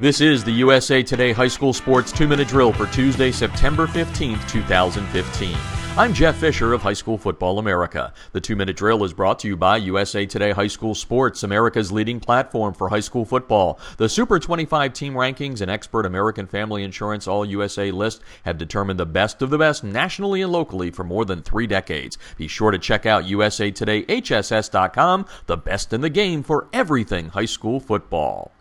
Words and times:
This 0.00 0.20
is 0.20 0.44
the 0.44 0.52
USA 0.52 1.02
Today 1.02 1.32
High 1.32 1.48
School 1.48 1.72
Sports 1.72 2.12
2 2.12 2.28
Minute 2.28 2.46
Drill 2.46 2.72
for 2.72 2.86
Tuesday, 2.86 3.32
September 3.32 3.88
15th, 3.88 4.48
2015. 4.48 5.56
I'm 5.96 6.14
Jeff 6.14 6.36
Fisher 6.36 6.72
of 6.72 6.82
High 6.82 6.92
School 6.92 7.18
Football 7.18 7.58
America. 7.58 8.14
The 8.30 8.40
two 8.40 8.54
minute 8.54 8.76
drill 8.76 9.02
is 9.02 9.12
brought 9.12 9.40
to 9.40 9.48
you 9.48 9.56
by 9.56 9.78
USA 9.78 10.24
Today 10.24 10.52
High 10.52 10.68
School 10.68 10.94
Sports, 10.94 11.42
America's 11.42 11.90
leading 11.90 12.20
platform 12.20 12.74
for 12.74 12.90
high 12.90 13.00
school 13.00 13.24
football. 13.24 13.80
The 13.96 14.08
Super 14.08 14.38
25 14.38 14.92
team 14.92 15.14
rankings 15.14 15.60
and 15.60 15.68
expert 15.68 16.06
American 16.06 16.46
Family 16.46 16.84
Insurance 16.84 17.26
All 17.26 17.44
USA 17.44 17.90
list 17.90 18.22
have 18.44 18.56
determined 18.56 19.00
the 19.00 19.06
best 19.06 19.42
of 19.42 19.50
the 19.50 19.58
best 19.58 19.82
nationally 19.82 20.42
and 20.42 20.52
locally 20.52 20.92
for 20.92 21.02
more 21.02 21.24
than 21.24 21.42
three 21.42 21.66
decades. 21.66 22.18
Be 22.36 22.46
sure 22.46 22.70
to 22.70 22.78
check 22.78 23.04
out 23.04 23.24
usatoday.hss.com, 23.24 25.26
the 25.46 25.56
best 25.56 25.92
in 25.92 26.02
the 26.02 26.08
game 26.08 26.44
for 26.44 26.68
everything 26.72 27.30
high 27.30 27.46
school 27.46 27.80
football. 27.80 28.52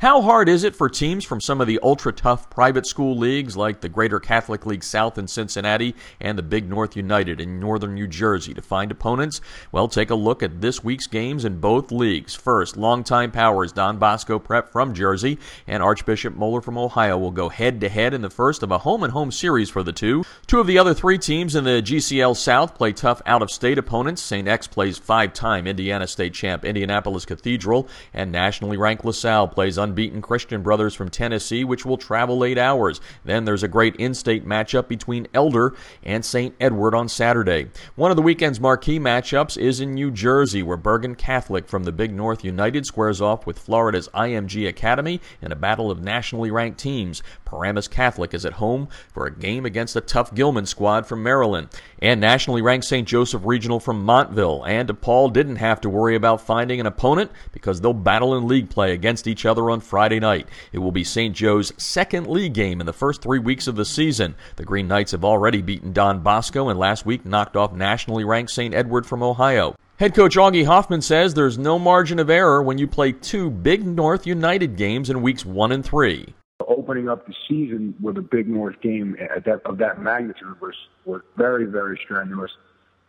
How 0.00 0.20
hard 0.20 0.48
is 0.48 0.64
it 0.64 0.76
for 0.76 0.88
teams 0.88 1.24
from 1.24 1.40
some 1.40 1.60
of 1.60 1.66
the 1.66 1.80
ultra 1.82 2.12
tough 2.12 2.50
private 2.50 2.86
school 2.86 3.16
leagues 3.16 3.56
like 3.56 3.80
the 3.80 3.88
Greater 3.88 4.20
Catholic 4.20 4.66
League 4.66 4.84
South 4.84 5.18
in 5.18 5.26
Cincinnati 5.26 5.94
and 6.20 6.38
the 6.38 6.42
Big 6.42 6.68
North 6.68 6.96
United 6.96 7.40
in 7.40 7.58
northern 7.58 7.94
New 7.94 8.06
Jersey 8.06 8.52
to 8.54 8.62
find 8.62 8.90
opponents? 8.90 9.40
Well, 9.72 9.88
take 9.88 10.10
a 10.10 10.14
look 10.14 10.42
at 10.42 10.60
this 10.60 10.84
week's 10.84 11.06
games 11.06 11.44
in 11.44 11.60
both 11.60 11.90
leagues. 11.90 12.34
First, 12.34 12.76
longtime 12.76 13.32
powers 13.32 13.72
Don 13.72 13.98
Bosco 13.98 14.38
Prep 14.38 14.70
from 14.70 14.94
Jersey 14.94 15.38
and 15.66 15.82
Archbishop 15.82 16.34
Moeller 16.34 16.60
from 16.60 16.78
Ohio 16.78 17.16
will 17.16 17.30
go 17.30 17.48
head 17.48 17.80
to 17.80 17.88
head 17.88 18.12
in 18.12 18.22
the 18.22 18.30
first 18.30 18.62
of 18.62 18.70
a 18.70 18.78
home 18.78 19.02
and 19.02 19.12
home 19.12 19.32
series 19.32 19.70
for 19.70 19.82
the 19.82 19.92
two. 19.92 20.24
Two 20.46 20.60
of 20.60 20.66
the 20.66 20.78
other 20.78 20.94
three 20.94 21.18
teams 21.18 21.54
in 21.54 21.64
the 21.64 21.82
GCL 21.82 22.36
South 22.36 22.74
play 22.74 22.92
tough 22.92 23.22
out 23.26 23.42
of 23.42 23.50
state 23.50 23.78
opponents. 23.78 24.22
St. 24.22 24.46
X 24.46 24.66
plays 24.66 24.98
five 24.98 25.32
time 25.32 25.66
Indiana 25.66 26.06
State 26.06 26.34
champ 26.34 26.64
Indianapolis 26.64 27.24
Cathedral, 27.24 27.88
and 28.12 28.30
nationally 28.30 28.76
ranked 28.76 29.04
LaSalle 29.04 29.48
plays 29.56 29.78
unbeaten 29.78 30.20
Christian 30.20 30.62
Brothers 30.62 30.94
from 30.94 31.08
Tennessee, 31.08 31.64
which 31.64 31.86
will 31.86 31.96
travel 31.96 32.44
eight 32.44 32.58
hours. 32.58 33.00
Then 33.24 33.46
there's 33.46 33.62
a 33.62 33.68
great 33.68 33.96
in 33.96 34.12
state 34.12 34.46
matchup 34.46 34.86
between 34.86 35.28
Elder 35.32 35.74
and 36.04 36.22
St. 36.22 36.54
Edward 36.60 36.94
on 36.94 37.08
Saturday. 37.08 37.68
One 37.94 38.10
of 38.10 38.18
the 38.18 38.22
weekend's 38.22 38.60
marquee 38.60 39.00
matchups 39.00 39.56
is 39.56 39.80
in 39.80 39.94
New 39.94 40.10
Jersey, 40.10 40.62
where 40.62 40.76
Bergen 40.76 41.14
Catholic 41.14 41.68
from 41.68 41.84
the 41.84 41.92
Big 41.92 42.12
North 42.12 42.44
United 42.44 42.84
squares 42.84 43.22
off 43.22 43.46
with 43.46 43.58
Florida's 43.58 44.08
IMG 44.08 44.68
Academy 44.68 45.22
in 45.40 45.52
a 45.52 45.56
battle 45.56 45.90
of 45.90 46.02
nationally 46.02 46.50
ranked 46.50 46.78
teams. 46.78 47.22
Paramus 47.46 47.88
Catholic 47.88 48.34
is 48.34 48.44
at 48.44 48.54
home 48.54 48.88
for 49.14 49.24
a 49.24 49.34
game 49.34 49.64
against 49.64 49.96
a 49.96 50.02
tough 50.02 50.34
Gilman 50.34 50.66
squad 50.66 51.06
from 51.06 51.22
Maryland. 51.22 51.68
And 52.02 52.20
nationally 52.20 52.60
ranked 52.60 52.84
St. 52.84 53.08
Joseph 53.08 53.40
Regional 53.46 53.80
from 53.80 54.06
Montvale. 54.06 54.68
And 54.68 54.86
DePaul 54.86 55.32
didn't 55.32 55.56
have 55.56 55.80
to 55.80 55.88
worry 55.88 56.14
about 56.14 56.42
finding 56.42 56.78
an 56.78 56.84
opponent 56.84 57.30
because 57.52 57.80
they'll 57.80 57.94
battle 57.94 58.36
in 58.36 58.46
league 58.46 58.68
play 58.68 58.92
against 58.92 59.26
each 59.26 59.45
other 59.46 59.70
on 59.70 59.80
Friday 59.80 60.20
night. 60.20 60.48
It 60.72 60.78
will 60.78 60.92
be 60.92 61.04
St. 61.04 61.34
Joe's 61.34 61.72
second 61.76 62.26
league 62.26 62.54
game 62.54 62.80
in 62.80 62.86
the 62.86 62.92
first 62.92 63.22
three 63.22 63.38
weeks 63.38 63.66
of 63.66 63.76
the 63.76 63.84
season. 63.84 64.34
The 64.56 64.64
Green 64.64 64.88
Knights 64.88 65.12
have 65.12 65.24
already 65.24 65.62
beaten 65.62 65.92
Don 65.92 66.20
Bosco 66.20 66.68
and 66.68 66.78
last 66.78 67.06
week 67.06 67.24
knocked 67.24 67.56
off 67.56 67.72
nationally 67.72 68.24
ranked 68.24 68.50
St. 68.50 68.74
Edward 68.74 69.06
from 69.06 69.22
Ohio. 69.22 69.74
Head 69.98 70.14
coach 70.14 70.36
Augie 70.36 70.66
Hoffman 70.66 71.00
says 71.00 71.32
there's 71.32 71.56
no 71.56 71.78
margin 71.78 72.18
of 72.18 72.28
error 72.28 72.62
when 72.62 72.76
you 72.76 72.86
play 72.86 73.12
two 73.12 73.48
Big 73.48 73.86
North 73.86 74.26
United 74.26 74.76
games 74.76 75.08
in 75.08 75.22
weeks 75.22 75.46
one 75.46 75.72
and 75.72 75.82
three. 75.82 76.34
Opening 76.68 77.08
up 77.08 77.26
the 77.26 77.34
season 77.48 77.94
with 78.02 78.18
a 78.18 78.22
Big 78.22 78.46
North 78.46 78.78
game 78.82 79.16
that, 79.46 79.62
of 79.64 79.78
that 79.78 80.02
magnitude 80.02 80.60
was, 80.60 80.74
was 81.06 81.22
very, 81.38 81.64
very 81.64 81.98
strenuous. 82.04 82.50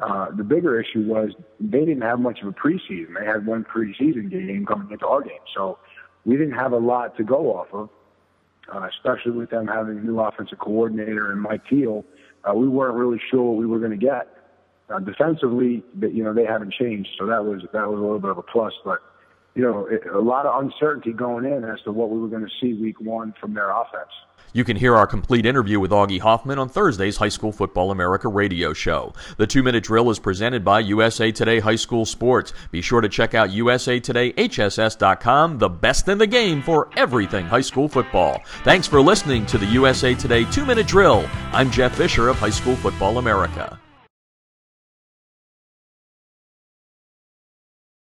Uh, 0.00 0.30
the 0.30 0.42
bigger 0.42 0.80
issue 0.80 1.02
was 1.02 1.32
they 1.58 1.80
didn't 1.80 2.00
have 2.00 2.18
much 2.18 2.40
of 2.40 2.48
a 2.48 2.52
preseason. 2.52 3.08
They 3.18 3.26
had 3.26 3.44
one 3.44 3.64
preseason 3.64 4.30
game 4.30 4.64
coming 4.64 4.90
into 4.90 5.06
our 5.06 5.20
game. 5.20 5.32
So 5.54 5.78
we 6.24 6.36
didn't 6.36 6.58
have 6.58 6.72
a 6.72 6.78
lot 6.78 7.16
to 7.16 7.24
go 7.24 7.56
off 7.56 7.68
of, 7.72 7.88
uh, 8.74 8.88
especially 8.88 9.32
with 9.32 9.50
them 9.50 9.66
having 9.66 9.98
a 9.98 10.00
new 10.00 10.20
offensive 10.20 10.58
coordinator 10.58 11.32
and 11.32 11.40
Mike 11.40 11.62
Teel. 11.68 12.04
Uh, 12.44 12.54
we 12.54 12.68
weren't 12.68 12.94
really 12.94 13.20
sure 13.30 13.42
what 13.42 13.56
we 13.56 13.66
were 13.66 13.78
going 13.78 13.90
to 13.90 13.96
get. 13.96 14.28
Uh, 14.88 14.98
defensively, 14.98 15.84
you 16.00 16.24
know, 16.24 16.34
they 16.34 16.44
haven't 16.44 16.72
changed, 16.72 17.10
so 17.18 17.26
that 17.26 17.44
was 17.44 17.62
that 17.72 17.88
was 17.88 17.98
a 17.98 18.02
little 18.02 18.18
bit 18.18 18.30
of 18.30 18.38
a 18.38 18.42
plus. 18.42 18.72
But 18.84 18.98
you 19.54 19.62
know, 19.62 19.88
a 20.14 20.20
lot 20.20 20.46
of 20.46 20.62
uncertainty 20.62 21.12
going 21.12 21.44
in 21.44 21.64
as 21.64 21.80
to 21.82 21.92
what 21.92 22.10
we 22.10 22.18
were 22.18 22.28
going 22.28 22.44
to 22.44 22.50
see 22.60 22.74
week 22.74 23.00
one 23.00 23.34
from 23.40 23.54
their 23.54 23.70
offense. 23.70 24.10
You 24.52 24.64
can 24.64 24.76
hear 24.76 24.96
our 24.96 25.06
complete 25.06 25.46
interview 25.46 25.78
with 25.78 25.92
Augie 25.92 26.18
Hoffman 26.18 26.58
on 26.58 26.68
Thursday's 26.68 27.18
High 27.18 27.28
School 27.28 27.52
Football 27.52 27.92
America 27.92 28.26
radio 28.28 28.72
show. 28.72 29.12
The 29.36 29.46
two 29.46 29.62
minute 29.62 29.84
drill 29.84 30.10
is 30.10 30.18
presented 30.18 30.64
by 30.64 30.80
USA 30.80 31.30
Today 31.30 31.60
High 31.60 31.76
School 31.76 32.04
Sports. 32.04 32.52
Be 32.72 32.82
sure 32.82 33.00
to 33.00 33.08
check 33.08 33.34
out 33.34 33.50
usatoday.hss.com, 33.50 35.58
the 35.58 35.68
best 35.68 36.08
in 36.08 36.18
the 36.18 36.26
game 36.26 36.62
for 36.62 36.90
everything 36.96 37.46
high 37.46 37.60
school 37.60 37.88
football. 37.88 38.42
Thanks 38.64 38.88
for 38.88 39.00
listening 39.00 39.46
to 39.46 39.58
the 39.58 39.66
USA 39.66 40.14
Today 40.14 40.42
two 40.44 40.66
minute 40.66 40.88
drill. 40.88 41.28
I'm 41.52 41.70
Jeff 41.70 41.96
Fisher 41.96 42.28
of 42.28 42.36
High 42.36 42.50
School 42.50 42.76
Football 42.76 43.18
America. 43.18 43.78